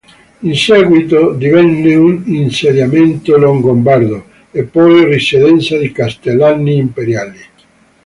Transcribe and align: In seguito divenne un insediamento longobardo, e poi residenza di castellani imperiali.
In 0.41 0.55
seguito 0.55 1.31
divenne 1.35 1.93
un 1.93 2.23
insediamento 2.25 3.37
longobardo, 3.37 4.25
e 4.49 4.63
poi 4.63 5.03
residenza 5.05 5.77
di 5.77 5.91
castellani 5.91 6.75
imperiali. 6.77 7.39